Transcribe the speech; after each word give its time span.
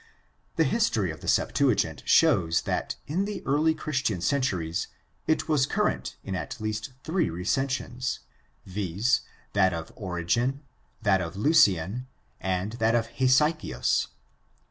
The 0.55 0.63
his 0.63 0.89
tory 0.89 1.11
of 1.11 1.21
the 1.21 1.27
Septuagint 1.27 2.01
shows 2.07 2.61
that 2.63 2.95
in 3.05 3.25
the 3.25 3.43
early 3.45 3.75
Christian 3.75 4.19
centuries 4.19 4.87
it 5.27 5.47
was 5.47 5.67
current 5.67 6.15
in 6.23 6.33
at 6.35 6.59
least 6.59 6.93
three 7.03 7.29
recensions, 7.29 8.17
viz., 8.65 9.21
that 9.53 9.73
of 9.75 9.91
Origen, 9.95 10.63
that 11.03 11.21
of 11.21 11.35
Lucian, 11.37 12.07
and 12.39 12.71
that 12.79 12.95
of 12.95 13.09
Hesychius. 13.19 14.07